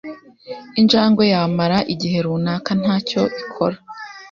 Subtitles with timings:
[0.79, 3.77] injangwe yamara igihe runaka nta cyo ikora